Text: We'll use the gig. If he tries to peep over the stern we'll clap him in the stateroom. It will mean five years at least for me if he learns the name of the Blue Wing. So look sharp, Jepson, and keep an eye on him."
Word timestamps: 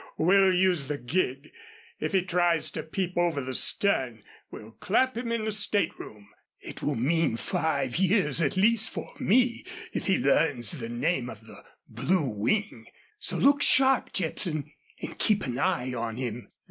We'll 0.17 0.51
use 0.51 0.87
the 0.87 0.97
gig. 0.97 1.51
If 1.99 2.13
he 2.13 2.23
tries 2.23 2.71
to 2.71 2.81
peep 2.81 3.15
over 3.17 3.39
the 3.39 3.53
stern 3.53 4.23
we'll 4.49 4.71
clap 4.71 5.15
him 5.15 5.31
in 5.31 5.45
the 5.45 5.51
stateroom. 5.51 6.27
It 6.59 6.81
will 6.81 6.95
mean 6.95 7.37
five 7.37 7.97
years 7.97 8.41
at 8.41 8.57
least 8.57 8.89
for 8.89 9.13
me 9.19 9.63
if 9.93 10.07
he 10.07 10.17
learns 10.17 10.71
the 10.71 10.89
name 10.89 11.29
of 11.29 11.45
the 11.45 11.63
Blue 11.87 12.27
Wing. 12.29 12.87
So 13.19 13.37
look 13.37 13.61
sharp, 13.61 14.11
Jepson, 14.11 14.71
and 14.99 15.19
keep 15.19 15.45
an 15.45 15.59
eye 15.59 15.93
on 15.93 16.17
him." 16.17 16.49